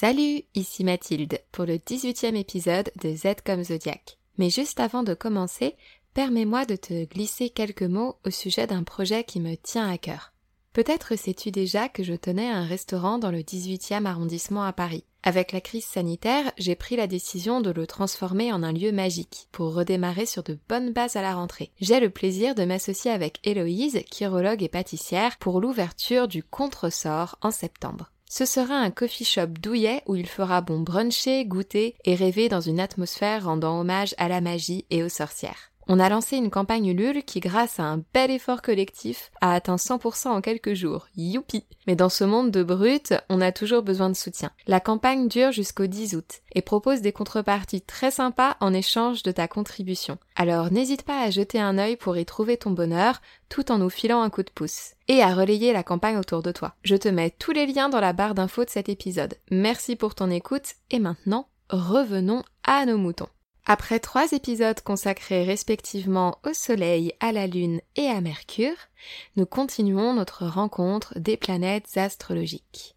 [0.00, 4.16] Salut, ici Mathilde pour le 18e épisode de Z comme Zodiac.
[4.38, 5.76] Mais juste avant de commencer,
[6.14, 10.32] permets-moi de te glisser quelques mots au sujet d'un projet qui me tient à cœur.
[10.72, 15.04] Peut-être sais-tu déjà que je tenais un restaurant dans le 18e arrondissement à Paris.
[15.22, 19.48] Avec la crise sanitaire, j'ai pris la décision de le transformer en un lieu magique
[19.52, 21.72] pour redémarrer sur de bonnes bases à la rentrée.
[21.78, 27.50] J'ai le plaisir de m'associer avec Héloïse, chirologue et pâtissière, pour l'ouverture du Contresort en
[27.50, 28.10] septembre.
[28.32, 32.60] Ce sera un coffee shop douillet où il fera bon bruncher, goûter et rêver dans
[32.60, 35.69] une atmosphère rendant hommage à la magie et aux sorcières.
[35.92, 39.74] On a lancé une campagne Ulule qui, grâce à un bel effort collectif, a atteint
[39.74, 41.08] 100% en quelques jours.
[41.16, 41.64] Youpi!
[41.88, 44.52] Mais dans ce monde de brut, on a toujours besoin de soutien.
[44.68, 49.32] La campagne dure jusqu'au 10 août et propose des contreparties très sympas en échange de
[49.32, 50.16] ta contribution.
[50.36, 53.90] Alors n'hésite pas à jeter un œil pour y trouver ton bonheur tout en nous
[53.90, 56.76] filant un coup de pouce et à relayer la campagne autour de toi.
[56.84, 59.34] Je te mets tous les liens dans la barre d'infos de cet épisode.
[59.50, 63.26] Merci pour ton écoute et maintenant, revenons à nos moutons.
[63.66, 68.76] Après trois épisodes consacrés respectivement au Soleil, à la Lune et à Mercure,
[69.36, 72.96] nous continuons notre rencontre des planètes astrologiques.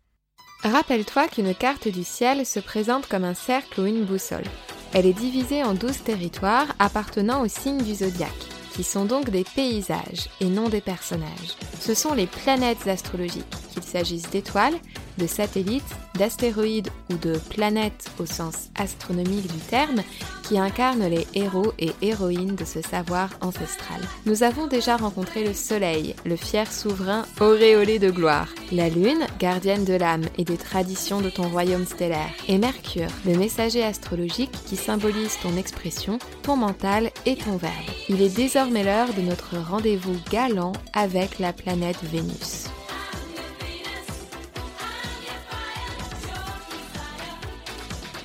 [0.63, 4.45] Rappelle-toi qu'une carte du ciel se présente comme un cercle ou une boussole.
[4.93, 8.29] Elle est divisée en douze territoires appartenant aux signes du zodiaque,
[8.73, 11.57] qui sont donc des paysages et non des personnages.
[11.81, 14.79] Ce sont les planètes astrologiques, qu'il s'agisse d'étoiles,
[15.17, 15.83] de satellites,
[16.15, 20.01] d'astéroïdes ou de planètes au sens astronomique du terme,
[20.43, 24.01] qui incarnent les héros et héroïnes de ce savoir ancestral.
[24.25, 29.85] Nous avons déjà rencontré le Soleil, le fier souverain auréolé de gloire, la Lune, gardienne
[29.85, 34.75] de l'âme et des traditions de ton royaume stellaire, et Mercure, le messager astrologique qui
[34.75, 37.73] symbolise ton expression, ton mental et ton verbe.
[38.09, 42.65] Il est désormais l'heure de notre rendez-vous galant avec la planète Vénus.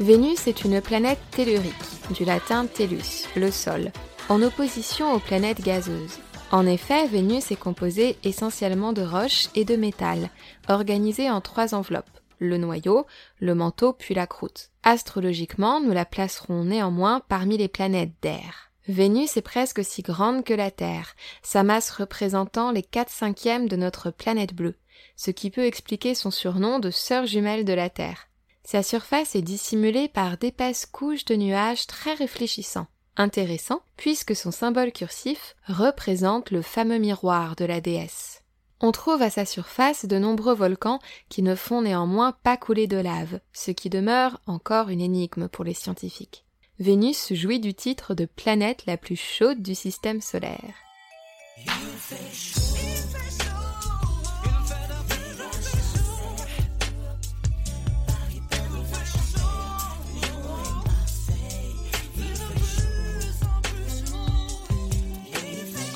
[0.00, 1.74] Vénus est une planète tellurique,
[2.14, 3.91] du latin tellus, le sol,
[4.28, 6.20] en opposition aux planètes gazeuses.
[6.53, 10.31] En effet, Vénus est composée essentiellement de roches et de métal,
[10.69, 13.06] organisées en trois enveloppes, le noyau,
[13.41, 14.70] le manteau puis la croûte.
[14.84, 18.70] Astrologiquement, nous la placerons néanmoins parmi les planètes d'air.
[18.86, 23.75] Vénus est presque aussi grande que la Terre, sa masse représentant les 4 cinquièmes de
[23.75, 24.76] notre planète bleue,
[25.16, 28.28] ce qui peut expliquer son surnom de sœur jumelle de la Terre.
[28.70, 32.86] Sa surface est dissimulée par d'épaisses couches de nuages très réfléchissants.
[33.16, 38.42] Intéressant, puisque son symbole cursif représente le fameux miroir de la déesse.
[38.80, 40.98] On trouve à sa surface de nombreux volcans
[41.30, 45.64] qui ne font néanmoins pas couler de lave, ce qui demeure encore une énigme pour
[45.64, 46.44] les scientifiques.
[46.78, 50.74] Vénus jouit du titre de planète la plus chaude du système solaire.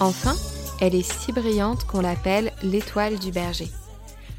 [0.03, 0.35] Enfin,
[0.81, 3.69] elle est si brillante qu'on l'appelle l'étoile du berger.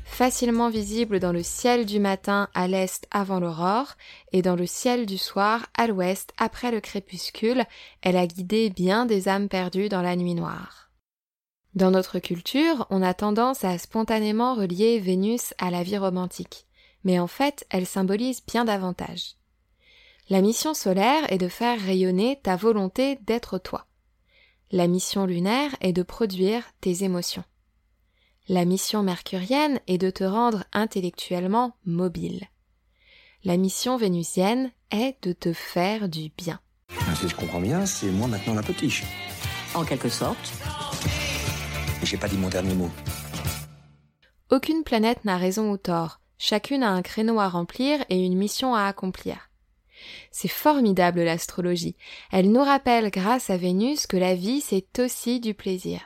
[0.04, 3.94] Facilement visible dans le ciel du matin à l'est avant l'aurore
[4.34, 7.64] et dans le ciel du soir à l'ouest après le crépuscule,
[8.02, 10.92] elle a guidé bien des âmes perdues dans la nuit noire.
[11.76, 16.68] Dans notre culture, on a tendance à spontanément relier Vénus à la vie romantique,
[17.06, 19.36] mais en fait, elle symbolise bien davantage.
[20.30, 23.88] La mission solaire est de faire rayonner ta volonté d'être toi.
[24.76, 27.44] La mission lunaire est de produire tes émotions.
[28.48, 32.48] La mission mercurienne est de te rendre intellectuellement mobile.
[33.44, 36.60] La mission vénusienne est de te faire du bien.
[36.90, 39.04] Ah, si je comprends bien, c'est moi maintenant la potiche.
[39.76, 40.52] En quelque sorte.
[42.02, 42.90] J'ai pas dit mon dernier mot.
[44.50, 46.20] Aucune planète n'a raison ou tort.
[46.40, 49.52] Chacune a un créneau à remplir et une mission à accomplir.
[50.32, 51.96] C'est formidable l'astrologie.
[52.32, 56.02] Elle nous rappelle grâce à Vénus que la vie c'est aussi du plaisir.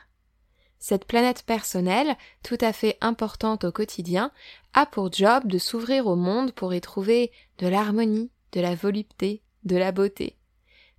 [0.79, 4.31] Cette planète personnelle, tout à fait importante au quotidien,
[4.73, 9.41] a pour job de s'ouvrir au monde pour y trouver de l'harmonie, de la volupté,
[9.63, 10.37] de la beauté.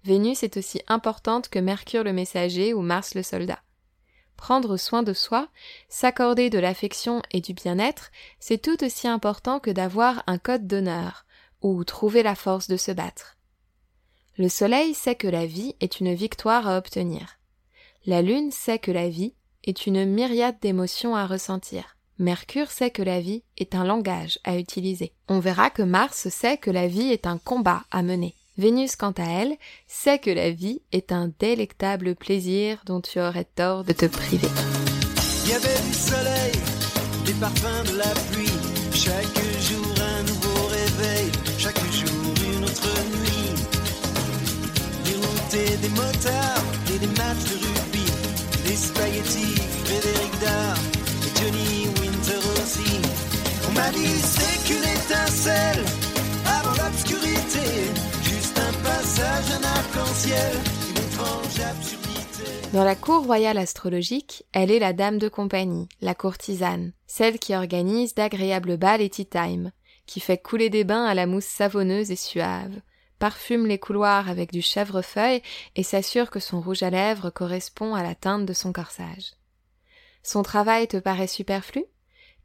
[0.05, 3.61] Vénus est aussi importante que Mercure le messager ou Mars le soldat.
[4.37, 5.49] Prendre soin de soi,
[5.89, 11.27] s'accorder de l'affection et du bien-être, c'est tout aussi important que d'avoir un code d'honneur,
[11.63, 13.37] ou trouver la force de se battre.
[14.37, 17.39] Le soleil sait que la vie est une victoire à obtenir.
[18.07, 19.35] La lune sait que la vie
[19.65, 21.97] est une myriade d'émotions à ressentir.
[22.19, 25.13] Mercure sait que la vie est un langage à utiliser.
[25.29, 28.35] On verra que Mars sait que la vie est un combat à mener.
[28.57, 29.57] Vénus, quant à elle,
[29.87, 34.49] sait que la vie est un délectable plaisir dont tu aurais tort de te priver.
[35.45, 36.53] Il y avait du soleil,
[37.25, 38.51] des parfums de la pluie,
[38.93, 41.38] chaque jour un nouveau réveil
[47.19, 48.07] match de rugby,
[48.67, 50.79] des spaghettis, Frédéric Dard
[51.25, 53.01] et Johnny Winter aussi.
[53.69, 55.85] On m'a dit c'est qu'une étincelle
[56.47, 57.69] avant l'obscurité,
[58.23, 60.53] juste un passage, un arc-en-ciel
[60.83, 62.69] qui nous venge l'absurdité.
[62.73, 67.55] Dans la cour royale astrologique, elle est la dame de compagnie, la courtisane, celle qui
[67.55, 69.73] organise d'agréables bals et tea time,
[70.07, 72.81] qui fait couler des bains à la mousse savonneuse et suave,
[73.19, 75.43] parfume les couloirs avec du chèvrefeuille
[75.77, 79.33] et s'assure que son rouge à lèvres correspond à la teinte de son corsage.
[80.23, 81.85] Son travail te paraît superflu?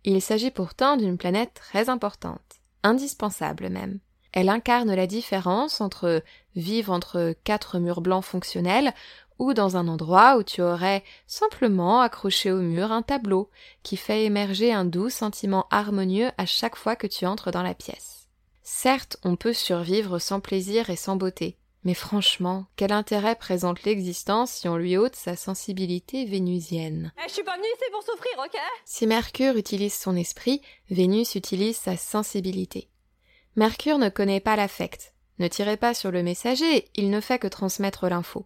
[0.04, 4.00] Il s'agit pourtant d'une planète très importante, indispensable même.
[4.34, 6.24] Elle incarne la différence entre
[6.56, 8.94] vivre entre quatre murs blancs fonctionnels
[9.40, 13.50] ou dans un endroit où tu aurais simplement accroché au mur un tableau
[13.84, 17.76] qui fait émerger un doux sentiment harmonieux à chaque fois que tu entres dans la
[17.76, 18.23] pièce.
[18.64, 24.52] Certes, on peut survivre sans plaisir et sans beauté, mais franchement, quel intérêt présente l'existence
[24.52, 27.12] si on lui ôte sa sensibilité vénusienne?
[27.18, 28.58] Eh, je suis pas venue ici pour souffrir, ok?
[28.86, 32.90] Si Mercure utilise son esprit, Vénus utilise sa sensibilité.
[33.58, 35.14] Mercure ne connaît pas l'affect.
[35.40, 38.46] Ne tirez pas sur le messager, il ne fait que transmettre l'info.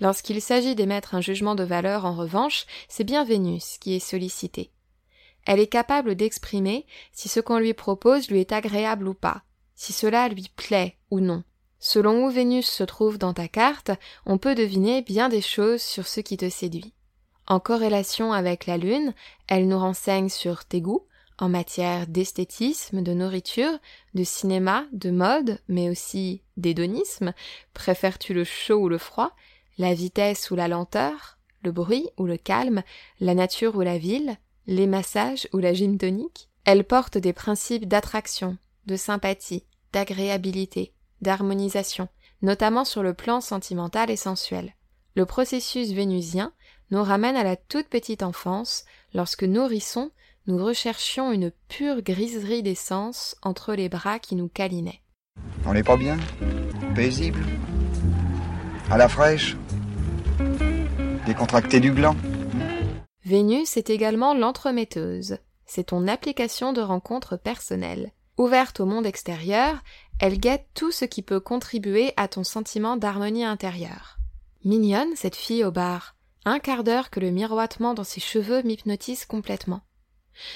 [0.00, 4.72] Lorsqu'il s'agit d'émettre un jugement de valeur, en revanche, c'est bien Vénus qui est sollicitée.
[5.48, 9.94] Elle est capable d'exprimer si ce qu'on lui propose lui est agréable ou pas, si
[9.94, 11.42] cela lui plaît ou non.
[11.78, 13.90] Selon où Vénus se trouve dans ta carte,
[14.26, 16.92] on peut deviner bien des choses sur ce qui te séduit.
[17.46, 19.14] En corrélation avec la Lune,
[19.46, 21.06] elle nous renseigne sur tes goûts,
[21.38, 23.78] en matière d'esthétisme, de nourriture,
[24.12, 27.32] de cinéma, de mode, mais aussi d'hédonisme.
[27.72, 29.32] Préfères-tu le chaud ou le froid,
[29.78, 32.82] la vitesse ou la lenteur, le bruit ou le calme,
[33.18, 34.36] la nature ou la ville,
[34.68, 40.92] les massages ou la gym tonique Elle porte des principes d'attraction, de sympathie, d'agréabilité,
[41.22, 42.08] d'harmonisation,
[42.42, 44.74] notamment sur le plan sentimental et sensuel.
[45.16, 46.52] Le processus vénusien
[46.90, 48.84] nous ramène à la toute petite enfance,
[49.14, 50.10] lorsque nourrissons,
[50.46, 55.00] nous recherchions une pure griserie d'essence entre les bras qui nous câlinaient.
[55.64, 56.18] On n'est pas bien?
[56.94, 57.40] Paisible?
[58.90, 59.56] À la fraîche?
[61.26, 62.16] Décontracté du gland?
[63.28, 65.36] Vénus est également l'entremetteuse.
[65.66, 68.12] C'est ton application de rencontres personnelles.
[68.38, 69.82] Ouverte au monde extérieur,
[70.18, 74.16] elle guette tout ce qui peut contribuer à ton sentiment d'harmonie intérieure.
[74.64, 76.16] Mignonne, cette fille au bar.
[76.46, 79.82] Un quart d'heure que le miroitement dans ses cheveux m'hypnotise complètement.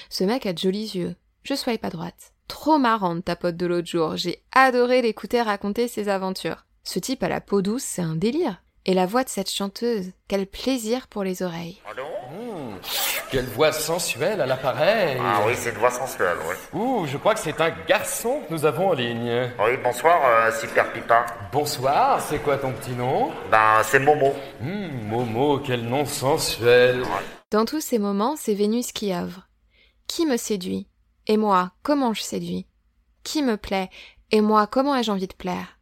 [0.09, 1.15] Ce mec a de jolis yeux.
[1.43, 2.33] Je sois pas droite.
[2.47, 4.17] Trop marrante ta pote de l'autre jour.
[4.17, 6.65] J'ai adoré l'écouter raconter ses aventures.
[6.83, 8.63] Ce type à la peau douce, c'est un délire.
[8.87, 11.79] Et la voix de cette chanteuse, quel plaisir pour les oreilles.
[12.31, 12.77] Mmh,
[13.31, 16.55] quelle voix sensuelle à l'appareil Ah oui, c'est une voix sensuelle, oui.
[16.79, 19.51] Ouh, je crois que c'est un garçon que nous avons en ligne.
[19.59, 21.25] Oui, bonsoir, euh, Super Pipa.
[21.51, 23.31] Bonsoir, c'est quoi ton petit nom?
[23.51, 24.33] Ben, c'est Momo.
[24.61, 27.03] Mmh, Momo, quel nom sensuel.
[27.51, 29.47] Dans tous ces moments, c'est Vénus qui œuvre.
[30.07, 30.87] Qui me séduit?
[31.27, 32.67] Et moi, comment je séduis?
[33.23, 33.89] Qui me plaît?
[34.31, 35.79] Et moi, comment ai-je envie de plaire?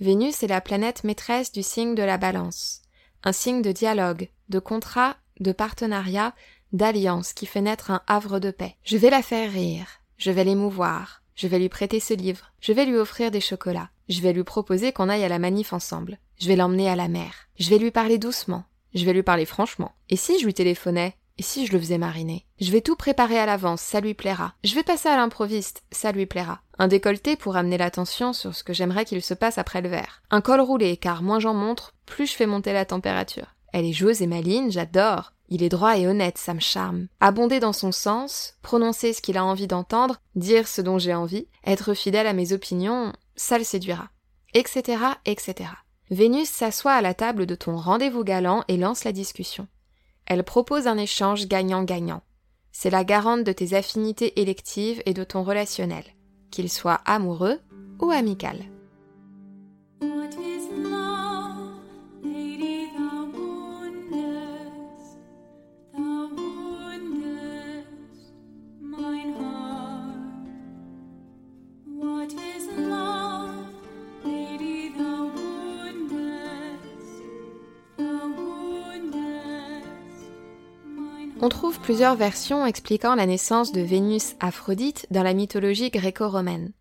[0.00, 2.82] Vénus est la planète maîtresse du signe de la balance,
[3.24, 6.34] un signe de dialogue, de contrat, de partenariat,
[6.72, 8.76] d'alliance qui fait naître un havre de paix.
[8.84, 9.86] Je vais la faire rire,
[10.16, 13.90] je vais l'émouvoir, je vais lui prêter ce livre, je vais lui offrir des chocolats,
[14.08, 17.08] je vais lui proposer qu'on aille à la manif ensemble, je vais l'emmener à la
[17.08, 18.64] mer, je vais lui parler doucement,
[18.94, 19.92] je vais lui parler franchement.
[20.10, 23.38] Et si je lui téléphonais et si je le faisais mariner Je vais tout préparer
[23.38, 24.54] à l'avance, ça lui plaira.
[24.64, 26.60] Je vais passer à l'improviste, ça lui plaira.
[26.78, 30.22] Un décolleté pour amener l'attention sur ce que j'aimerais qu'il se passe après le verre.
[30.30, 33.54] Un col roulé, car moins j'en montre, plus je fais monter la température.
[33.72, 35.32] Elle est joueuse et maligne, j'adore.
[35.48, 37.08] Il est droit et honnête, ça me charme.
[37.20, 41.48] Abonder dans son sens, prononcer ce qu'il a envie d'entendre, dire ce dont j'ai envie,
[41.66, 44.10] être fidèle à mes opinions, ça le séduira.
[44.54, 45.70] Etc., etc.
[46.10, 49.68] Vénus s'assoit à la table de ton rendez-vous galant et lance la discussion.
[50.26, 52.22] Elle propose un échange gagnant-gagnant.
[52.72, 56.04] C'est la garante de tes affinités électives et de ton relationnel,
[56.50, 57.58] qu'il soit amoureux
[58.00, 58.58] ou amical.
[81.48, 86.72] On trouve plusieurs versions expliquant la naissance de Vénus Aphrodite dans la mythologie gréco-romaine.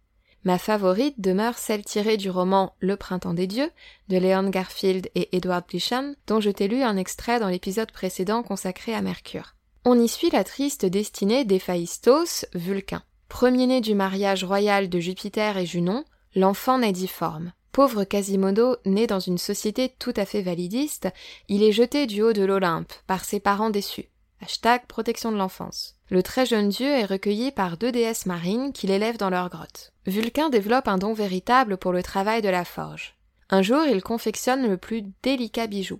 [0.43, 3.71] Ma favorite demeure celle tirée du roman Le printemps des dieux
[4.09, 8.43] de Leon Garfield et Edward Bisham, dont je t'ai lu un extrait dans l'épisode précédent
[8.43, 9.55] consacré à Mercure.
[9.85, 13.03] On y suit la triste destinée d'Héphaïstos, Vulcain.
[13.29, 16.03] Premier-né du mariage royal de Jupiter et Junon,
[16.35, 17.53] l'enfant naît difforme.
[17.71, 21.07] Pauvre Quasimodo, né dans une société tout à fait validiste,
[21.47, 24.09] il est jeté du haut de l'Olympe par ses parents déçus.
[24.41, 25.95] Hashtag protection de l'enfance.
[26.09, 29.91] Le très jeune dieu est recueilli par deux déesses marines qui l'élèvent dans leur grotte.
[30.05, 33.15] Vulcain développe un don véritable pour le travail de la forge.
[33.49, 35.99] Un jour, il confectionne le plus délicat bijou.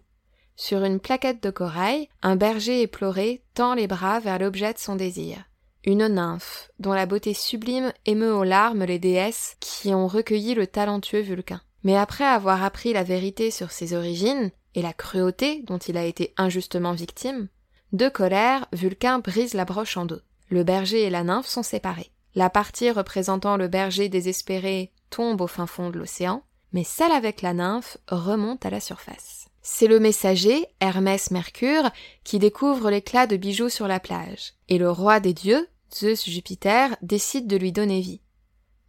[0.55, 4.95] Sur une plaquette de corail, un berger éploré tend les bras vers l'objet de son
[4.95, 5.37] désir.
[5.85, 10.67] Une nymphe, dont la beauté sublime émeut aux larmes les déesses qui ont recueilli le
[10.67, 11.61] talentueux Vulcain.
[11.83, 16.03] Mais après avoir appris la vérité sur ses origines et la cruauté dont il a
[16.03, 17.47] été injustement victime,
[17.93, 20.23] de colère, Vulcain brise la broche en deux.
[20.49, 22.11] Le berger et la nymphe sont séparés.
[22.35, 27.41] La partie représentant le berger désespéré tombe au fin fond de l'océan, mais celle avec
[27.41, 29.47] la nymphe remonte à la surface.
[29.61, 31.89] C'est le messager, Hermès Mercure,
[32.23, 36.95] qui découvre l'éclat de bijoux sur la plage, et le roi des dieux, Zeus Jupiter,
[37.01, 38.21] décide de lui donner vie.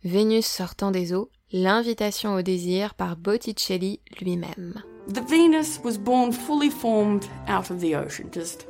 [0.04, 4.82] Vénus sortant des eaux, l'invitation au désir par Botticelli lui-même.
[5.12, 8.28] The Venus was born fully formed out of the ocean.
[8.32, 8.68] Just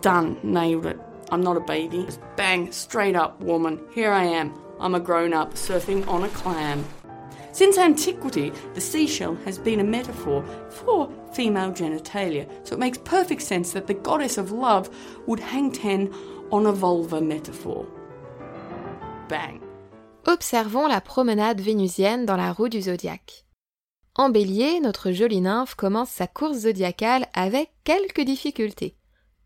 [0.00, 0.98] done, nailed it.
[1.30, 2.04] I'm not a baby.
[2.04, 3.80] Just bang, straight up woman.
[3.94, 4.54] Here I am.
[4.80, 6.84] I'm a grown up surfing on a clam.
[7.52, 13.42] Since antiquity, the seashell has been a metaphor for female genitalia, so it makes perfect
[13.42, 14.88] sense that the goddess of love
[15.26, 16.12] would hang ten
[16.50, 17.86] on a vulva metaphor.
[19.28, 19.60] Bang.
[20.26, 23.44] Observons la promenade vénusienne dans la roue du zodiaque.
[24.14, 28.97] En bélier, notre jolie nymphe commence sa course zodiacale avec quelques difficultés.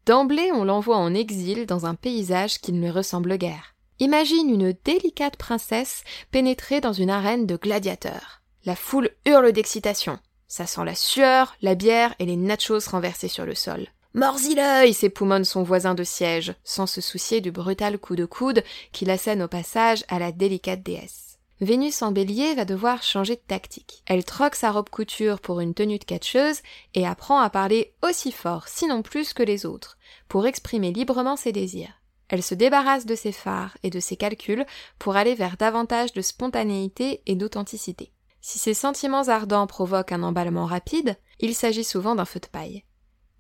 [0.05, 3.75] D'emblée, on l'envoie en exil dans un paysage qui ne ressemble guère.
[4.01, 8.43] Imagine une délicate princesse pénétrer dans une arène de gladiateurs.
[8.65, 10.19] La foule hurle d'excitation.
[10.49, 13.87] Ça sent la sueur, la bière et les nachos renversés sur le sol.
[14.15, 19.09] Mords-y s'époumonne son voisin de siège, sans se soucier du brutal coup de coude qu'il
[19.09, 21.32] assène au passage à la délicate déesse.
[21.63, 24.03] Vénus en bélier va devoir changer de tactique.
[24.07, 26.61] Elle troque sa robe couture pour une tenue de catcheuse
[26.95, 31.53] et apprend à parler aussi fort, sinon plus que les autres, pour exprimer librement ses
[31.53, 32.03] désirs.
[32.29, 34.67] Elle se débarrasse de ses phares et de ses calculs
[34.99, 38.11] pour aller vers davantage de spontanéité et d'authenticité.
[38.41, 42.83] Si ses sentiments ardents provoquent un emballement rapide, il s'agit souvent d'un feu de paille.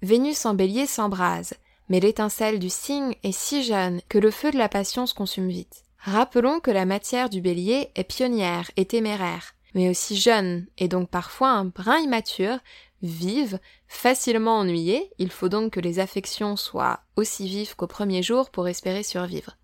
[0.00, 1.55] Vénus en bélier s'embrase,
[1.88, 5.49] mais l'étincelle du cygne est si jeune que le feu de la passion se consume
[5.49, 5.83] vite.
[6.05, 11.09] Rappelons que la matière du bélier est pionnière et téméraire, mais aussi jeune et donc
[11.09, 12.59] parfois un brin immature,
[13.03, 18.51] vive, facilement ennuyée, il faut donc que les affections soient aussi vives qu'au premier jour
[18.51, 19.57] pour espérer survivre.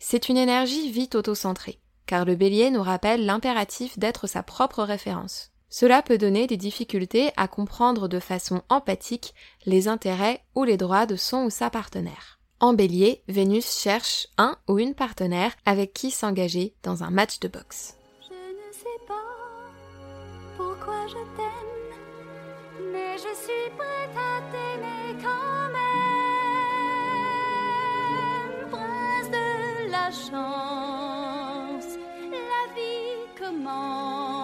[0.00, 5.52] C'est une énergie vite autocentrée, car le bélier nous rappelle l'impératif d'être sa propre référence.
[5.68, 9.32] Cela peut donner des difficultés à comprendre de façon empathique
[9.64, 12.41] les intérêts ou les droits de son ou sa partenaire.
[12.62, 17.48] En bélier, Vénus cherche un ou une partenaire avec qui s'engager dans un match de
[17.48, 17.96] boxe.
[18.20, 19.14] Je ne sais pas
[20.56, 21.96] pourquoi je t'aime,
[22.92, 25.72] mais je suis prête à t'aimer quand
[28.54, 28.70] même.
[28.70, 31.98] Prince de la chance,
[32.30, 34.41] la vie commence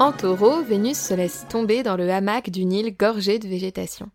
[0.00, 4.10] En taureau, Vénus se laisse tomber dans le hamac d'une île gorgée de végétation.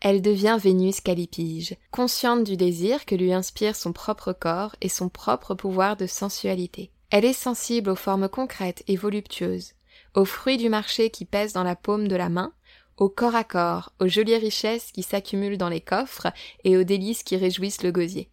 [0.00, 5.10] Elle devient Vénus calipige, consciente du désir que lui inspire son propre corps et son
[5.10, 6.90] propre pouvoir de sensualité.
[7.10, 9.74] Elle est sensible aux formes concrètes et voluptueuses,
[10.14, 12.54] aux fruits du marché qui pèsent dans la paume de la main,
[12.96, 16.28] au corps à corps, aux jolies richesses qui s'accumulent dans les coffres
[16.64, 18.30] et aux délices qui réjouissent le gosier.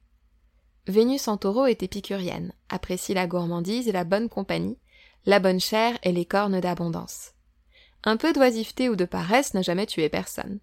[0.87, 4.77] Vénus en taureau est épicurienne, apprécie la gourmandise et la bonne compagnie,
[5.25, 7.33] la bonne chair et les cornes d'abondance.
[8.03, 10.59] Un peu d'oisiveté ou de paresse n'a jamais tué personne.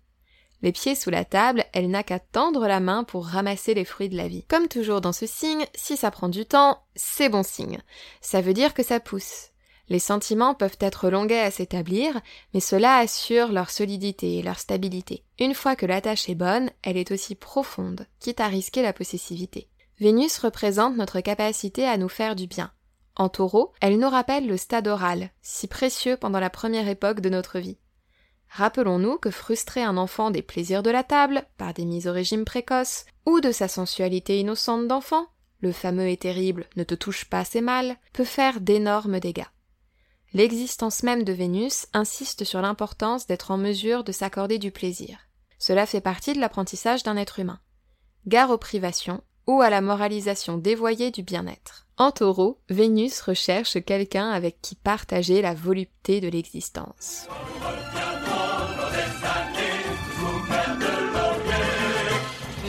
[0.62, 4.11] Les pieds sous la table, elle n'a qu'à tendre la main pour ramasser les fruits
[4.11, 4.45] de la vie.
[4.45, 7.81] Comme toujours dans ce signe, si ça prend du temps, c'est bon signe.
[8.21, 9.50] Ça veut dire que ça pousse.
[9.88, 12.21] Les sentiments peuvent être longuets à s'établir,
[12.52, 15.25] mais cela assure leur solidité et leur stabilité.
[15.38, 18.93] Une fois que la tâche est bonne, elle est aussi profonde, quitte à risquer la
[18.93, 19.69] possessivité.
[19.99, 22.71] Vénus représente notre capacité à nous faire du bien.
[23.17, 27.29] En taureau, elle nous rappelle le stade oral, si précieux pendant la première époque de
[27.29, 27.79] notre vie.
[28.50, 32.45] Rappelons-nous que frustrer un enfant des plaisirs de la table, par des mises au régime
[32.45, 35.26] précoces, ou de sa sensualité innocente d'enfant,
[35.61, 39.47] le fameux et terrible ne te touche pas, c'est mal, peut faire d'énormes dégâts.
[40.33, 45.19] L'existence même de Vénus insiste sur l'importance d'être en mesure de s'accorder du plaisir.
[45.59, 47.61] Cela fait partie de l'apprentissage d'un être humain.
[48.26, 51.87] Gare aux privations ou à la moralisation dévoyée du bien-être.
[52.00, 57.28] En taureau, Vénus recherche quelqu'un avec qui partager la volupté de l'existence.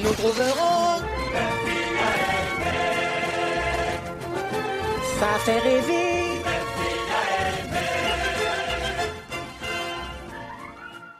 [0.03, 1.01] Nous trouverons.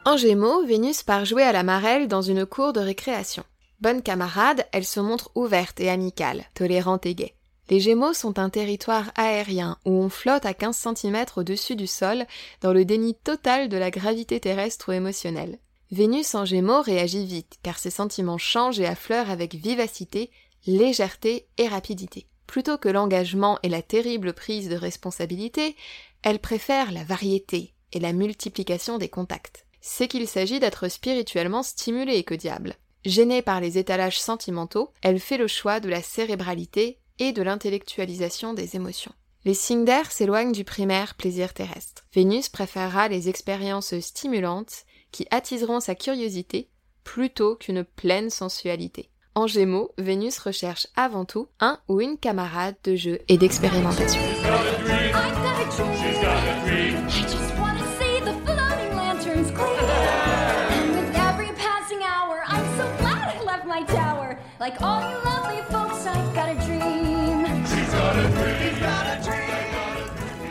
[0.04, 3.44] En Gémeaux, Vénus part jouer à la marelle dans une cour de récréation.
[3.80, 7.34] Bonne camarade, elle se montre ouverte et amicale, tolérante et gaie.
[7.70, 12.26] Les Gémeaux sont un territoire aérien où on flotte à 15 cm au-dessus du sol
[12.60, 15.58] dans le déni total de la gravité terrestre ou émotionnelle.
[15.90, 20.30] Vénus en Gémeaux réagit vite car ses sentiments changent et affleurent avec vivacité,
[20.66, 22.26] légèreté et rapidité.
[22.46, 25.76] Plutôt que l'engagement et la terrible prise de responsabilité,
[26.22, 29.66] elle préfère la variété et la multiplication des contacts.
[29.80, 32.76] C'est qu'il s'agit d'être spirituellement stimulée que diable.
[33.04, 38.54] Gênée par les étalages sentimentaux, elle fait le choix de la cérébralité et de l'intellectualisation
[38.54, 39.12] des émotions.
[39.44, 42.04] Les signes s'éloignent du primaire plaisir terrestre.
[42.14, 46.68] Vénus préférera les expériences stimulantes qui attiseront sa curiosité
[47.02, 49.10] plutôt qu'une pleine sensualité.
[49.34, 54.20] En Gémeaux, Vénus recherche avant tout un ou une camarade de jeu et d'expérimentation.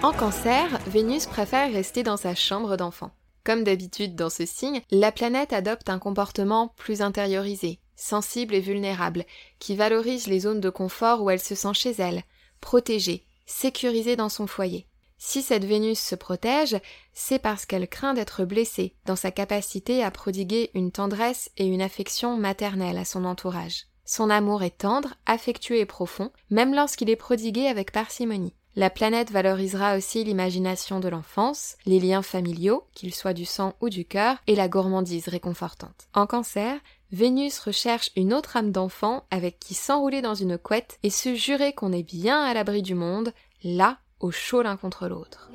[0.03, 3.11] En cancer, Vénus préfère rester dans sa chambre d'enfant.
[3.43, 9.25] Comme d'habitude dans ce signe, la planète adopte un comportement plus intériorisé, sensible et vulnérable,
[9.59, 12.23] qui valorise les zones de confort où elle se sent chez elle,
[12.61, 14.87] protégée, sécurisée dans son foyer.
[15.19, 16.77] Si cette Vénus se protège,
[17.13, 21.81] c'est parce qu'elle craint d'être blessée dans sa capacité à prodiguer une tendresse et une
[21.81, 23.85] affection maternelle à son entourage.
[24.03, 28.55] Son amour est tendre, affectueux et profond, même lorsqu'il est prodigué avec parcimonie.
[28.75, 33.89] La planète valorisera aussi l'imagination de l'enfance, les liens familiaux, qu'ils soient du sang ou
[33.89, 36.07] du cœur, et la gourmandise réconfortante.
[36.13, 36.79] En cancer,
[37.11, 41.73] Vénus recherche une autre âme d'enfant avec qui s'enrouler dans une couette et se jurer
[41.73, 45.49] qu'on est bien à l'abri du monde, là, au chaud l'un contre l'autre.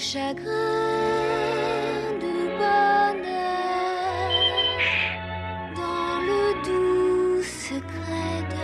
[0.00, 0.16] De
[2.56, 3.20] bonheur
[5.76, 8.56] dans le doux secret de.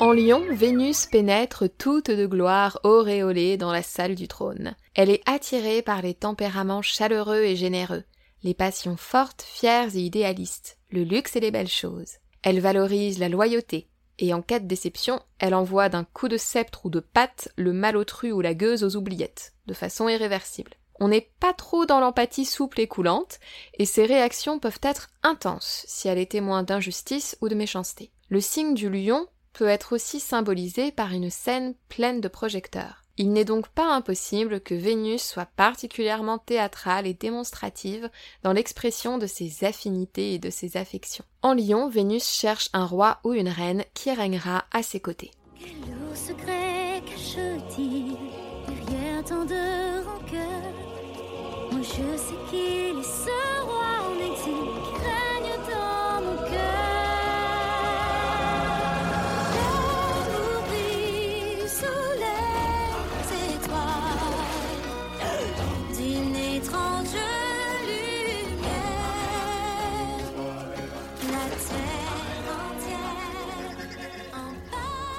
[0.00, 4.76] En Lion, Vénus pénètre toute de gloire auréolée dans la salle du trône.
[4.94, 8.04] Elle est attirée par les tempéraments chaleureux et généreux,
[8.44, 12.18] les passions fortes, fières et idéalistes, le luxe et les belles choses.
[12.44, 16.86] Elle valorise la loyauté, et en cas de déception, elle envoie d'un coup de sceptre
[16.86, 20.72] ou de patte le malotru ou la gueuse aux oubliettes, de façon irréversible.
[20.98, 23.38] On n'est pas trop dans l'empathie souple et coulante,
[23.74, 28.10] et ses réactions peuvent être intenses si elle est témoin d'injustice ou de méchanceté.
[28.28, 33.05] Le signe du lion peut être aussi symbolisé par une scène pleine de projecteurs.
[33.18, 38.10] Il n'est donc pas impossible que Vénus soit particulièrement théâtrale et démonstrative
[38.42, 41.24] dans l'expression de ses affinités et de ses affections.
[41.42, 45.30] En Lion, Vénus cherche un roi ou une reine qui régnera à ses côtés.
[45.58, 45.76] Quel
[47.06, 48.16] cache-t-il
[49.26, 50.62] de rancœur
[51.82, 55.05] je sais qu'il est ce roi en exil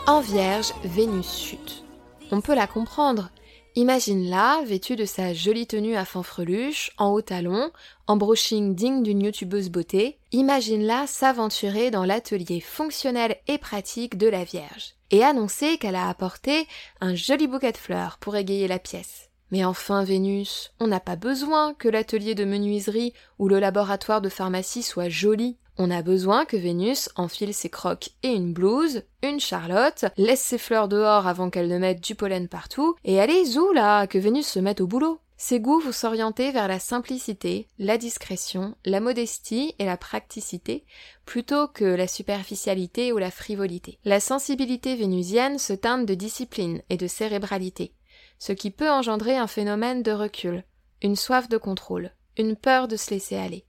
[0.08, 1.84] en Vierge, Vénus chute.
[2.32, 3.30] On peut la comprendre.
[3.76, 7.72] Imagine-la, vêtue de sa jolie tenue à fanfreluche, en haut talons,
[8.08, 10.18] en brushing digne d'une youtubeuse beauté.
[10.32, 14.96] Imagine-la s'aventurer dans l'atelier fonctionnel et pratique de la Vierge.
[15.12, 16.68] Et annoncer qu'elle a apporté
[17.02, 19.30] un joli bouquet de fleurs pour égayer la pièce.
[19.52, 24.30] Mais enfin, Vénus, on n'a pas besoin que l'atelier de menuiserie ou le laboratoire de
[24.30, 25.58] pharmacie soit joli.
[25.80, 30.58] On a besoin que Vénus enfile ses crocs et une blouse, une charlotte, laisse ses
[30.58, 34.48] fleurs dehors avant qu'elles ne mettent du pollen partout, et allez où là, que Vénus
[34.48, 35.20] se mette au boulot.
[35.40, 40.84] Ses goûts vont s'orienter vers la simplicité, la discrétion, la modestie et la praticité,
[41.26, 44.00] plutôt que la superficialité ou la frivolité.
[44.04, 47.94] La sensibilité vénusienne se teinte de discipline et de cérébralité,
[48.40, 50.64] ce qui peut engendrer un phénomène de recul,
[51.04, 53.68] une soif de contrôle, une peur de se laisser aller.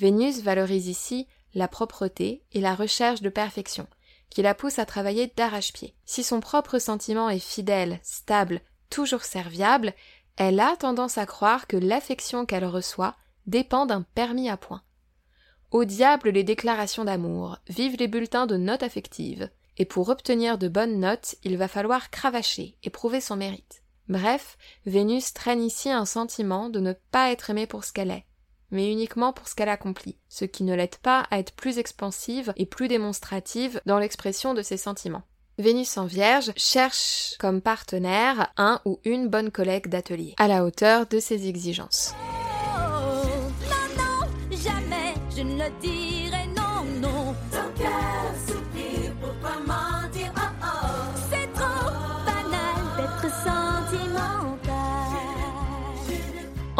[0.00, 3.86] Vénus valorise ici la propreté et la recherche de perfection,
[4.30, 5.94] qui la pousse à travailler d'arrache-pied.
[6.06, 9.92] Si son propre sentiment est fidèle, stable, toujours serviable,
[10.36, 14.80] elle a tendance à croire que l'affection qu'elle reçoit dépend d'un permis à point.
[15.70, 19.50] Au diable les déclarations d'amour, vive les bulletins de notes affectives.
[19.76, 23.82] Et pour obtenir de bonnes notes, il va falloir cravacher et prouver son mérite.
[24.08, 28.24] Bref, Vénus traîne ici un sentiment de ne pas être aimée pour ce qu'elle est,
[28.70, 32.52] mais uniquement pour ce qu'elle accomplit, ce qui ne l'aide pas à être plus expansive
[32.56, 35.22] et plus démonstrative dans l'expression de ses sentiments.
[35.58, 41.06] Vénus en Vierge cherche comme partenaire un ou une bonne collègue d'atelier, à la hauteur
[41.06, 42.14] de ses exigences.
[42.16, 43.30] Oh,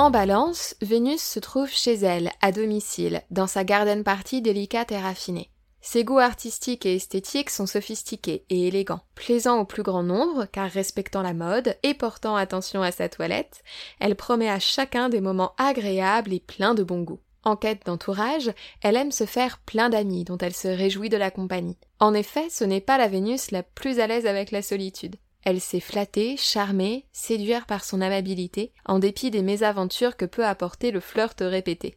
[0.01, 4.99] En balance, Vénus se trouve chez elle, à domicile, dans sa garden party délicate et
[4.99, 5.51] raffinée.
[5.83, 10.71] Ses goûts artistiques et esthétiques sont sophistiqués et élégants, plaisants au plus grand nombre car
[10.71, 13.63] respectant la mode et portant attention à sa toilette,
[13.99, 17.21] elle promet à chacun des moments agréables et pleins de bon goût.
[17.45, 21.31] En quête d'entourage, elle aime se faire plein d'amis dont elle se réjouit de la
[21.31, 21.77] compagnie.
[21.99, 25.17] En effet, ce n'est pas la Vénus la plus à l'aise avec la solitude.
[25.45, 30.91] Elle sait flatter, charmer, séduire par son amabilité, en dépit des mésaventures que peut apporter
[30.91, 31.97] le flirt répété.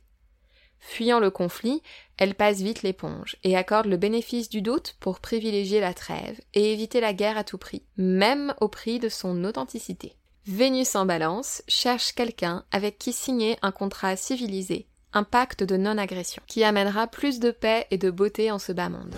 [0.80, 1.82] Fuyant le conflit,
[2.18, 6.74] elle passe vite l'éponge et accorde le bénéfice du doute pour privilégier la trêve et
[6.74, 10.18] éviter la guerre à tout prix, même au prix de son authenticité.
[10.46, 16.44] Vénus en balance cherche quelqu'un avec qui signer un contrat civilisé, un pacte de non-agression,
[16.48, 19.16] qui amènera plus de paix et de beauté en ce bas monde.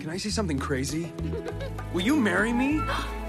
[0.00, 1.12] Can I say something crazy?
[1.94, 2.80] Will you marry me?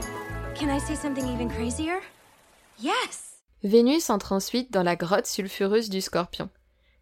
[0.55, 1.99] Can I say something even crazier?
[2.79, 3.37] Yes!
[3.63, 6.49] Vénus entre ensuite dans la grotte sulfureuse du scorpion.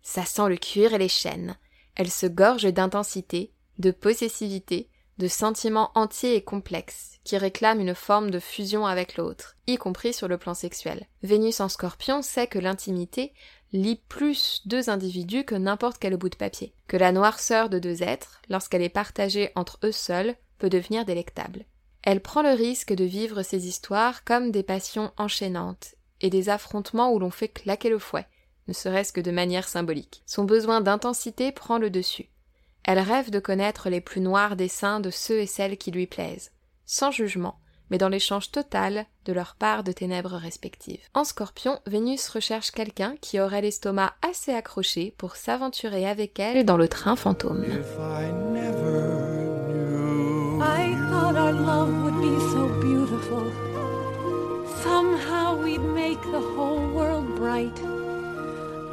[0.01, 1.55] Ça sent le cuir et les chaînes.
[1.95, 8.31] Elle se gorge d'intensité, de possessivité, de sentiments entiers et complexes, qui réclament une forme
[8.31, 11.07] de fusion avec l'autre, y compris sur le plan sexuel.
[11.23, 13.33] Vénus en scorpion sait que l'intimité
[13.71, 18.03] lie plus deux individus que n'importe quel bout de papier, que la noirceur de deux
[18.03, 21.65] êtres, lorsqu'elle est partagée entre eux seuls, peut devenir délectable.
[22.03, 27.11] Elle prend le risque de vivre ces histoires comme des passions enchaînantes et des affrontements
[27.11, 28.27] où l'on fait claquer le fouet,
[28.67, 30.23] ne serait-ce que de manière symbolique.
[30.25, 32.29] Son besoin d'intensité prend le dessus.
[32.87, 36.51] Elle rêve de connaître les plus noirs desseins de ceux et celles qui lui plaisent,
[36.85, 41.01] sans jugement, mais dans l'échange total de leur part de ténèbres respectives.
[41.15, 46.77] En scorpion, Vénus recherche quelqu'un qui aurait l'estomac assez accroché pour s'aventurer avec elle dans
[46.77, 47.65] le train fantôme.
[54.83, 58.04] Somehow we'd make the whole world bright.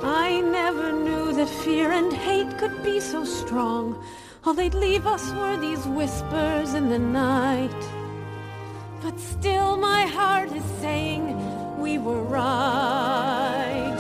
[0.05, 3.97] I never knew that fear and hate could be so strong.
[4.45, 7.71] All they'd leave us were these whispers in the night.
[9.01, 11.37] But still, my heart is saying
[11.79, 13.97] we were right.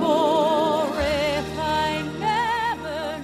[0.00, 3.18] For if I never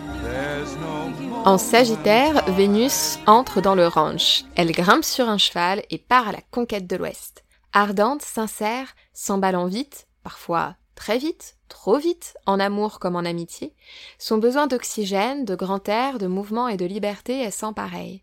[1.18, 1.34] knew.
[1.46, 4.44] En Sagittaire, Vénus entre dans le ranch.
[4.56, 7.44] Elle grimpe sur un cheval et part à la conquête de l'Ouest.
[7.72, 13.72] Ardente, sincère, s'emballant vite, parfois très vite, trop vite, en amour comme en amitié,
[14.18, 18.22] son besoin d'oxygène, de grand air, de mouvement et de liberté est sans pareil.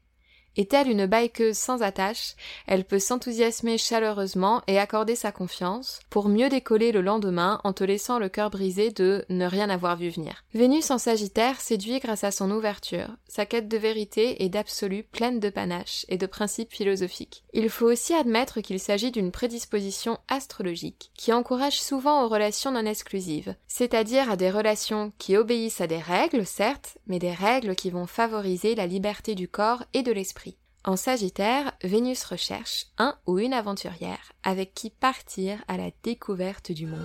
[0.57, 2.33] Est-elle une bikeuse sans attache,
[2.65, 7.83] elle peut s'enthousiasmer chaleureusement et accorder sa confiance pour mieux décoller le lendemain en te
[7.83, 10.43] laissant le cœur brisé de ne rien avoir vu venir.
[10.55, 15.39] Vénus en Sagittaire séduit grâce à son ouverture, sa quête de vérité et d'absolu pleine
[15.39, 17.43] de panache et de principes philosophiques.
[17.53, 22.85] Il faut aussi admettre qu'il s'agit d'une prédisposition astrologique qui encourage souvent aux relations non
[22.85, 27.91] exclusives, c'est-à-dire à des relations qui obéissent à des règles, certes, mais des règles qui
[27.91, 30.46] vont favoriser la liberté du corps et de l'esprit.
[30.87, 36.87] En Sagittaire, Vénus recherche un ou une aventurière avec qui partir à la découverte du
[36.87, 37.01] monde.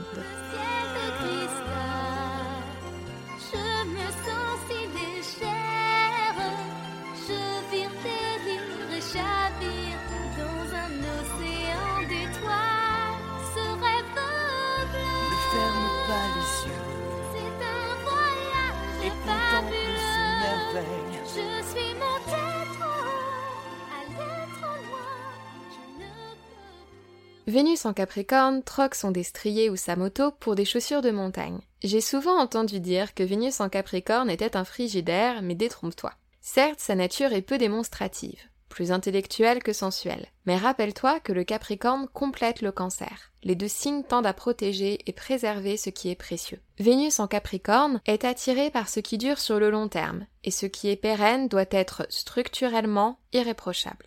[27.48, 31.60] Vénus en Capricorne troque son destrier ou sa moto pour des chaussures de montagne.
[31.82, 36.12] J'ai souvent entendu dire que Vénus en Capricorne était un frigidaire, mais détrompe-toi.
[36.40, 38.38] Certes, sa nature est peu démonstrative.
[38.72, 40.26] plus intellectuelle que sensuelle.
[40.46, 43.30] Mais rappelle-toi que le Capricorne complète le Cancer.
[43.42, 46.58] Les deux signes tendent à protéger et préserver ce qui est précieux.
[46.78, 50.64] Vénus en Capricorne est attirée par ce qui dure sur le long terme, et ce
[50.64, 54.06] qui est pérenne doit être structurellement irréprochable.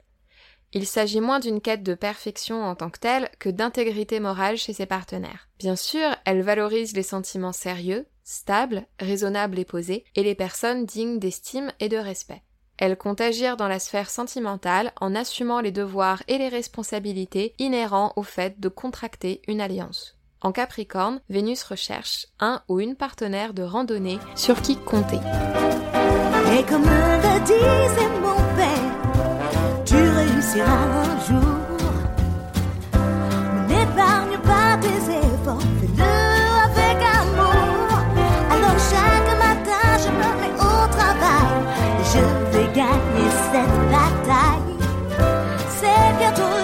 [0.75, 4.73] Il s'agit moins d'une quête de perfection en tant que telle que d'intégrité morale chez
[4.73, 5.47] ses partenaires.
[5.57, 11.17] Bien sûr, elle valorise les sentiments sérieux, stables, raisonnables et posés, et les personnes dignes
[11.17, 12.43] d'estime et de respect.
[12.77, 18.11] Elle compte agir dans la sphère sentimentale en assumant les devoirs et les responsabilités inhérents
[18.17, 20.17] au fait de contracter une alliance.
[20.41, 25.19] En Capricorne, Vénus recherche un ou une partenaire de randonnée sur qui compter.
[30.45, 31.57] Tu réussiras un jour.
[33.67, 36.03] N'épargne pas tes efforts, fais-le
[36.65, 37.97] avec amour.
[38.51, 41.55] Alors chaque matin, je me mets au travail.
[42.13, 44.75] Je vais gagner cette bataille.
[45.79, 46.54] C'est bientôt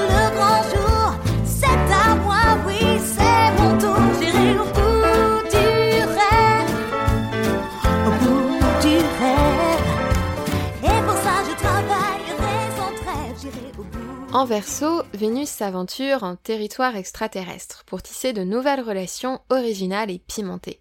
[14.33, 20.79] En verso, Vénus s'aventure en territoire extraterrestre pour tisser de nouvelles relations originales et pimentées.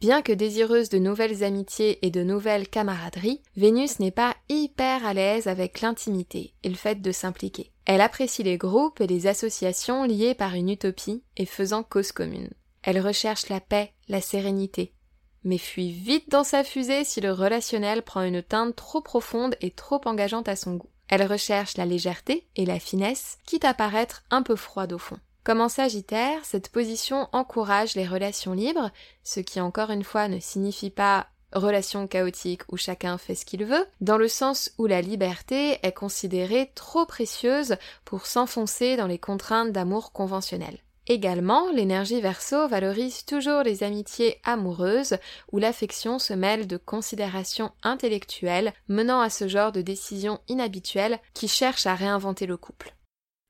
[0.00, 5.14] Bien que désireuse de nouvelles amitiés et de nouvelles camaraderies, Vénus n'est pas hyper à
[5.14, 7.70] l'aise avec l'intimité et le fait de s'impliquer.
[7.84, 12.50] Elle apprécie les groupes et les associations liées par une utopie et faisant cause commune.
[12.82, 14.92] Elle recherche la paix, la sérénité,
[15.44, 19.70] mais fuit vite dans sa fusée si le relationnel prend une teinte trop profonde et
[19.70, 20.90] trop engageante à son goût.
[21.08, 25.18] Elle recherche la légèreté et la finesse, quitte à paraître un peu froide au fond.
[25.44, 28.90] Comme en Sagittaire, cette position encourage les relations libres,
[29.22, 33.64] ce qui encore une fois ne signifie pas relation chaotique où chacun fait ce qu'il
[33.64, 39.18] veut, dans le sens où la liberté est considérée trop précieuse pour s'enfoncer dans les
[39.18, 40.78] contraintes d'amour conventionnelles.
[41.08, 45.18] Également, l'énergie verso valorise toujours les amitiés amoureuses
[45.52, 51.46] où l'affection se mêle de considérations intellectuelles menant à ce genre de décisions inhabituelles qui
[51.46, 52.96] cherchent à réinventer le couple.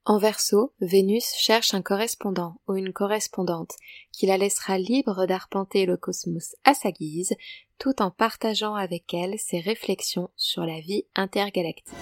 [0.04, 3.72] En verso, Vénus cherche un correspondant ou une correspondante
[4.12, 7.34] qui la laissera libre d'arpenter le cosmos à sa guise,
[7.78, 11.96] tout en partageant avec elle ses réflexions sur la vie intergalactique.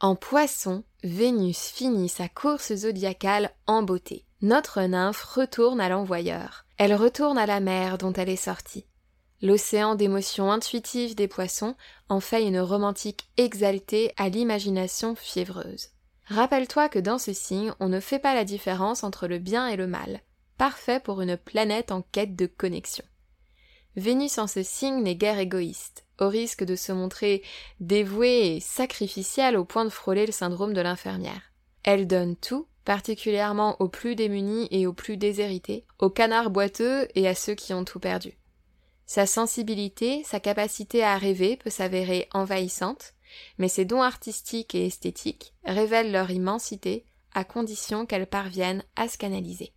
[0.00, 4.24] En poisson, Vénus finit sa course zodiacale en beauté.
[4.42, 6.66] Notre nymphe retourne à l'envoyeur.
[6.78, 8.86] Elle retourne à la mer dont elle est sortie.
[9.42, 11.74] L'océan d'émotions intuitives des poissons
[12.08, 15.88] en fait une romantique exaltée à l'imagination fiévreuse.
[16.26, 19.76] Rappelle-toi que dans ce signe, on ne fait pas la différence entre le bien et
[19.76, 20.20] le mal.
[20.58, 23.04] Parfait pour une planète en quête de connexion.
[23.96, 27.42] Vénus en ce signe n'est guère égoïste, au risque de se montrer
[27.80, 31.52] dévouée et sacrificielle au point de frôler le syndrome de l'infirmière.
[31.82, 37.28] Elle donne tout, particulièrement aux plus démunis et aux plus déshérités, aux canards boiteux et
[37.28, 38.38] à ceux qui ont tout perdu.
[39.06, 43.14] Sa sensibilité, sa capacité à rêver peut s'avérer envahissante,
[43.58, 49.18] mais ses dons artistiques et esthétiques révèlent leur immensité à condition qu'elle parvienne à se
[49.18, 49.72] canaliser.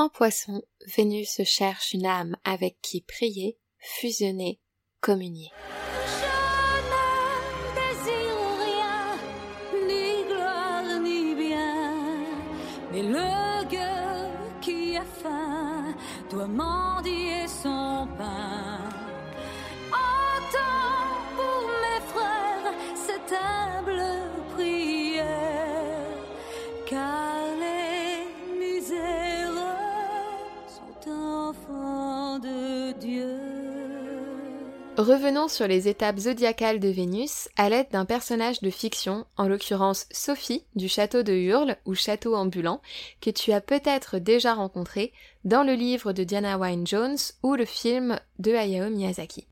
[0.00, 0.62] En poisson,
[0.96, 4.60] Vénus cherche une âme avec qui prier, fusionner,
[5.00, 5.50] communier.
[12.92, 15.96] Mais le gueux qui a faim
[16.30, 18.67] doit mendier son pain.
[34.98, 40.06] Revenons sur les étapes zodiacales de Vénus à l'aide d'un personnage de fiction, en l'occurrence
[40.10, 42.80] Sophie du château de Hurle ou château ambulant,
[43.20, 45.12] que tu as peut-être déjà rencontré
[45.44, 49.46] dans le livre de Diana Wynne Jones ou le film de Hayao Miyazaki.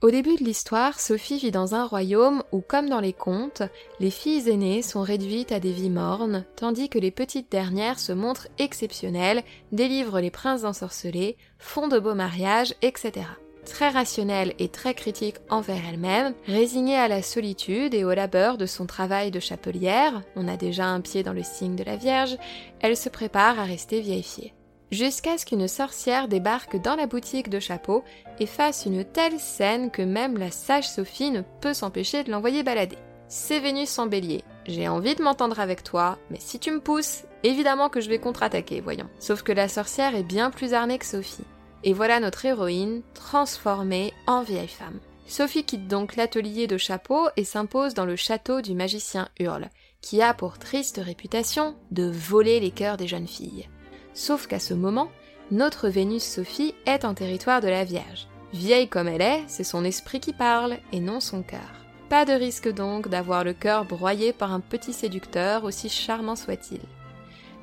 [0.00, 3.64] Au début de l'histoire, Sophie vit dans un royaume où, comme dans les contes,
[4.00, 8.12] les filles aînées sont réduites à des vies mornes, tandis que les petites dernières se
[8.12, 13.26] montrent exceptionnelles, délivrent les princes ensorcelés, font de beaux mariages, etc
[13.68, 18.66] très rationnelle et très critique envers elle-même, résignée à la solitude et au labeur de
[18.66, 22.36] son travail de chapelière, on a déjà un pied dans le signe de la Vierge,
[22.80, 24.52] elle se prépare à rester vieille fille.
[24.90, 28.02] jusqu'à ce qu'une sorcière débarque dans la boutique de chapeaux
[28.40, 32.62] et fasse une telle scène que même la sage Sophie ne peut s'empêcher de l'envoyer
[32.62, 32.98] balader.
[33.28, 34.42] C'est Vénus en bélier.
[34.66, 38.18] J'ai envie de m'entendre avec toi, mais si tu me pousses, évidemment que je vais
[38.18, 39.08] contre-attaquer, voyons.
[39.18, 41.44] Sauf que la sorcière est bien plus armée que Sophie.
[41.84, 44.98] Et voilà notre héroïne transformée en vieille femme.
[45.26, 49.68] Sophie quitte donc l'atelier de chapeau et s'impose dans le château du magicien Hurle,
[50.00, 53.68] qui a pour triste réputation de voler les cœurs des jeunes filles.
[54.14, 55.10] Sauf qu'à ce moment,
[55.50, 58.26] notre Vénus Sophie est en territoire de la Vierge.
[58.52, 61.84] Vieille comme elle est, c'est son esprit qui parle et non son cœur.
[62.08, 66.80] Pas de risque donc d'avoir le cœur broyé par un petit séducteur, aussi charmant soit-il.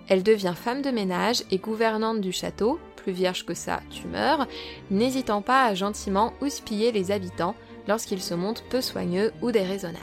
[0.07, 4.47] Elle devient femme de ménage et gouvernante du château, plus vierge que ça, tu meurs,
[4.91, 7.55] n'hésitant pas à gentiment houspiller les habitants
[7.87, 9.99] lorsqu'ils se montrent peu soigneux ou déraisonnables.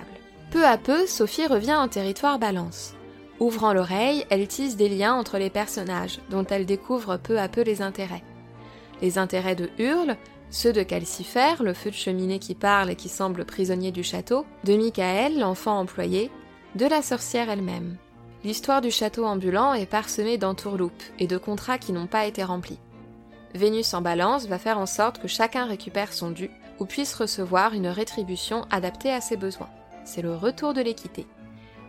[0.50, 2.94] Peu à peu, Sophie revient en territoire balance.
[3.40, 7.62] Ouvrant l'oreille, elle tisse des liens entre les personnages, dont elle découvre peu à peu
[7.62, 8.22] les intérêts.
[9.00, 10.16] Les intérêts de Hurle,
[10.50, 14.44] ceux de Calcifer, le feu de cheminée qui parle et qui semble prisonnier du château,
[14.64, 16.30] de Michael, l'enfant employé,
[16.76, 17.96] de la sorcière elle-même.
[18.44, 22.80] L'histoire du château ambulant est parsemée d'entourloupes et de contrats qui n'ont pas été remplis.
[23.54, 26.50] Vénus en balance va faire en sorte que chacun récupère son dû
[26.80, 29.68] ou puisse recevoir une rétribution adaptée à ses besoins.
[30.04, 31.26] C'est le retour de l'équité.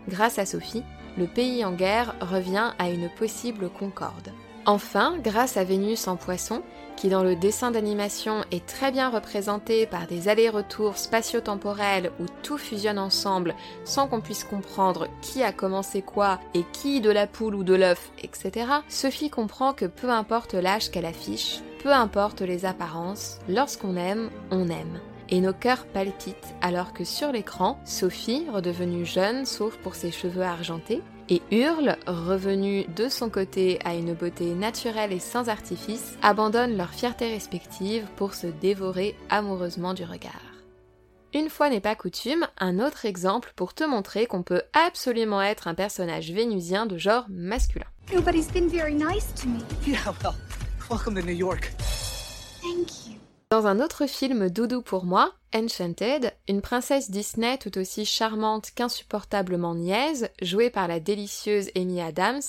[0.07, 0.83] Grâce à Sophie,
[1.17, 4.31] le pays en guerre revient à une possible concorde.
[4.65, 6.61] Enfin, grâce à Vénus en poisson,
[6.95, 12.57] qui dans le dessin d'animation est très bien représenté par des allers-retours spatio-temporels où tout
[12.57, 17.55] fusionne ensemble sans qu'on puisse comprendre qui a commencé quoi et qui de la poule
[17.55, 22.65] ou de l'œuf, etc., Sophie comprend que peu importe l'âge qu'elle affiche, peu importe les
[22.65, 29.05] apparences, lorsqu'on aime, on aime et nos cœurs palpitent alors que sur l'écran, Sophie, redevenue
[29.05, 34.53] jeune sauf pour ses cheveux argentés, et Hurle, revenu de son côté à une beauté
[34.53, 40.41] naturelle et sans artifice, abandonnent leur fierté respective pour se dévorer amoureusement du regard.
[41.33, 45.67] Une fois n'est pas coutume, un autre exemple pour te montrer qu'on peut absolument être
[45.67, 47.87] un personnage vénusien de genre masculin.
[48.13, 49.59] Nobody's been very nice to me.
[49.87, 50.35] Yeah, well,
[50.89, 51.73] welcome to New York.
[52.61, 53.02] Thank you.
[53.53, 59.75] Dans un autre film doudou pour moi, Enchanted, une princesse Disney tout aussi charmante qu'insupportablement
[59.75, 62.41] niaise, jouée par la délicieuse Amy Adams,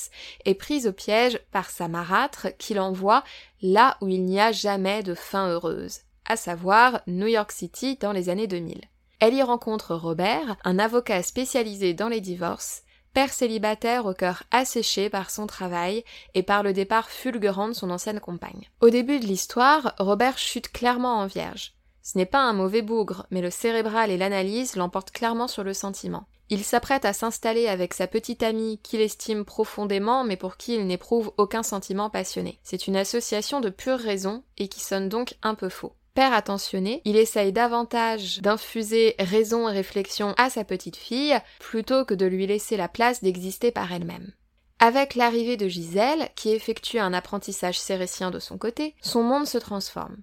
[0.46, 3.22] est prise au piège par sa marâtre qui l'envoie
[3.60, 8.12] là où il n'y a jamais de fin heureuse, à savoir New York City dans
[8.12, 8.80] les années 2000.
[9.20, 12.83] Elle y rencontre Robert, un avocat spécialisé dans les divorces,
[13.14, 17.90] père célibataire au cœur asséché par son travail et par le départ fulgurant de son
[17.90, 18.68] ancienne compagne.
[18.80, 21.72] Au début de l'histoire, Robert chute clairement en vierge.
[22.02, 25.72] Ce n'est pas un mauvais bougre, mais le cérébral et l'analyse l'emportent clairement sur le
[25.72, 26.26] sentiment.
[26.50, 30.86] Il s'apprête à s'installer avec sa petite amie qu'il estime profondément mais pour qui il
[30.86, 32.58] n'éprouve aucun sentiment passionné.
[32.62, 35.94] C'est une association de pure raison et qui sonne donc un peu faux.
[36.14, 42.14] Père attentionné, il essaye davantage d'infuser raison et réflexion à sa petite fille plutôt que
[42.14, 44.32] de lui laisser la place d'exister par elle-même.
[44.78, 49.58] Avec l'arrivée de Gisèle, qui effectue un apprentissage cérétien de son côté, son monde se
[49.58, 50.18] transforme.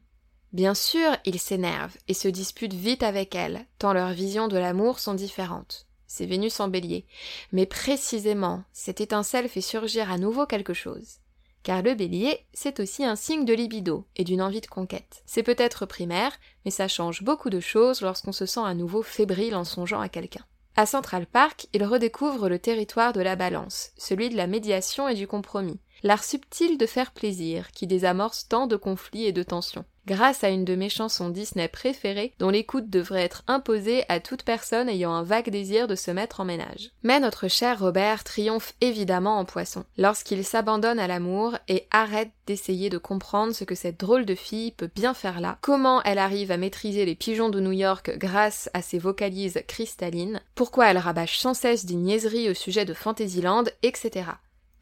[0.53, 4.99] Bien sûr, il s'énerve et se dispute vite avec elle, tant leurs visions de l'amour
[4.99, 5.87] sont différentes.
[6.07, 7.05] C'est Vénus en bélier.
[7.51, 11.20] Mais précisément, cette étincelle fait surgir à nouveau quelque chose
[11.63, 15.23] car le bélier, c'est aussi un signe de libido et d'une envie de conquête.
[15.25, 16.33] C'est peut-être primaire,
[16.65, 20.09] mais ça change beaucoup de choses lorsqu'on se sent à nouveau fébrile en songeant à
[20.09, 20.45] quelqu'un.
[20.75, 25.15] À Central Park, il redécouvre le territoire de la balance, celui de la médiation et
[25.15, 29.85] du compromis, l'art subtil de faire plaisir qui désamorce tant de conflits et de tensions
[30.05, 34.43] grâce à une de mes chansons Disney préférées dont l'écoute devrait être imposée à toute
[34.43, 36.91] personne ayant un vague désir de se mettre en ménage.
[37.03, 42.89] Mais notre cher Robert triomphe évidemment en poisson, lorsqu'il s'abandonne à l'amour et arrête d'essayer
[42.89, 46.51] de comprendre ce que cette drôle de fille peut bien faire là, comment elle arrive
[46.51, 51.39] à maîtriser les pigeons de New York grâce à ses vocalises cristallines, pourquoi elle rabâche
[51.39, 54.25] sans cesse des niaiseries au sujet de Fantasyland, etc.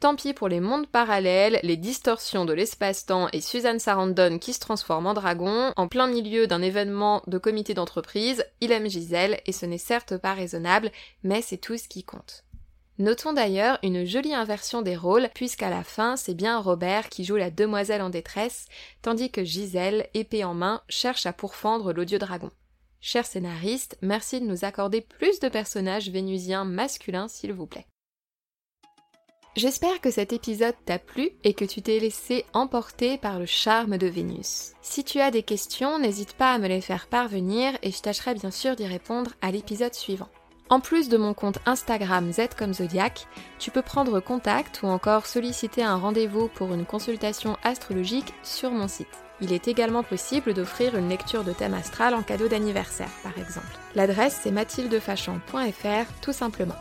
[0.00, 4.60] Tant pis pour les mondes parallèles, les distorsions de l'espace-temps et Suzanne Sarandon qui se
[4.60, 9.52] transforme en dragon, en plein milieu d'un événement de comité d'entreprise, il aime Gisèle et
[9.52, 10.90] ce n'est certes pas raisonnable,
[11.22, 12.44] mais c'est tout ce qui compte.
[12.98, 17.36] Notons d'ailleurs une jolie inversion des rôles, puisqu'à la fin, c'est bien Robert qui joue
[17.36, 18.68] la demoiselle en détresse,
[19.02, 22.50] tandis que Gisèle, épée en main, cherche à pourfendre l'odieux dragon.
[23.02, 27.86] Chers scénaristes, merci de nous accorder plus de personnages vénusiens masculins, s'il vous plaît.
[29.56, 33.98] J'espère que cet épisode t'a plu et que tu t'es laissé emporter par le charme
[33.98, 34.74] de Vénus.
[34.80, 38.34] Si tu as des questions, n'hésite pas à me les faire parvenir et je tâcherai
[38.34, 40.28] bien sûr d'y répondre à l'épisode suivant.
[40.68, 43.26] En plus de mon compte Instagram Z comme Zodiac,
[43.58, 48.86] tu peux prendre contact ou encore solliciter un rendez-vous pour une consultation astrologique sur mon
[48.86, 49.08] site.
[49.40, 53.66] Il est également possible d'offrir une lecture de thème astral en cadeau d'anniversaire, par exemple.
[53.96, 56.76] L'adresse c'est mathildefachon.fr tout simplement.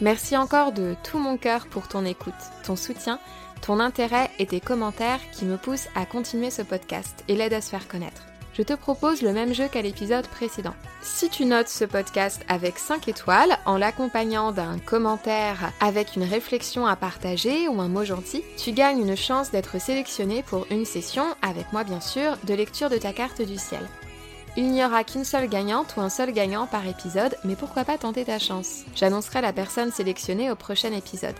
[0.00, 2.34] Merci encore de tout mon cœur pour ton écoute,
[2.64, 3.18] ton soutien,
[3.60, 7.60] ton intérêt et tes commentaires qui me poussent à continuer ce podcast et l'aident à
[7.60, 8.22] se faire connaître
[8.54, 10.74] je te propose le même jeu qu'à l'épisode précédent.
[11.00, 16.86] Si tu notes ce podcast avec 5 étoiles, en l'accompagnant d'un commentaire avec une réflexion
[16.86, 21.24] à partager ou un mot gentil, tu gagnes une chance d'être sélectionné pour une session,
[21.40, 23.82] avec moi bien sûr, de lecture de ta carte du ciel.
[24.56, 27.96] Il n'y aura qu'une seule gagnante ou un seul gagnant par épisode, mais pourquoi pas
[27.96, 28.82] tenter ta chance?
[28.94, 31.36] J'annoncerai la personne sélectionnée au prochain épisode.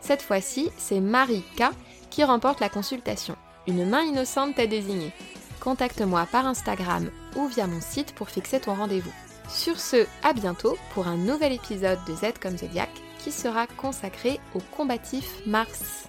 [0.00, 1.64] Cette fois-ci, c'est Marie K
[2.10, 3.36] qui remporte la consultation.
[3.66, 5.12] Une main innocente t'a désigné
[5.60, 9.12] contacte-moi par Instagram ou via mon site pour fixer ton rendez-vous.
[9.48, 12.90] Sur ce, à bientôt pour un nouvel épisode de Z comme Zodiac
[13.20, 16.08] qui sera consacré au combatif Mars.